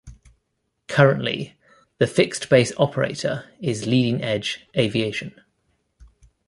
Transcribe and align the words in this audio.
Currently, 0.87 1.55
the 1.99 2.07
fixed-base 2.07 2.71
operator 2.77 3.51
is 3.59 3.85
Leading 3.85 4.23
Edge 4.23 4.65
Aviation. 4.75 5.39